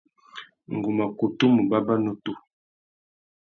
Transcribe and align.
Ngu 0.75 0.89
mà 0.97 1.05
kutu 1.17 1.45
mù 1.53 1.61
bàbà 1.69 1.93
nutu. 2.03 2.33